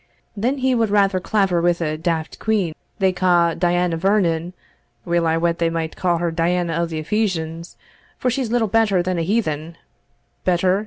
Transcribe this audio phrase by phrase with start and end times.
[0.35, 4.53] Then he wad rather claver wi' a daft quean they ca' Diana Vernon
[5.05, 7.77] (weel I wet they might ca' her Diana of the Ephesians,
[8.17, 9.77] for she's little better than a heathen
[10.43, 10.79] better?